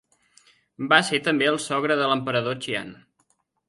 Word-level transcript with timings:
Va 0.93 0.99
ser 1.11 1.21
també 1.29 1.51
el 1.51 1.61
sogre 1.69 2.01
de 2.03 2.11
l'Emperador 2.13 2.63
Xian. 2.69 2.95